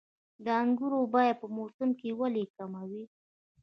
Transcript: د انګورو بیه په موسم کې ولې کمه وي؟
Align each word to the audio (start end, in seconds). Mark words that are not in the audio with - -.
د 0.45 0.47
انګورو 0.61 0.99
بیه 1.13 1.33
په 1.41 1.45
موسم 1.57 1.89
کې 1.99 2.09
ولې 2.19 2.43
کمه 2.57 2.81
وي؟ 2.89 3.03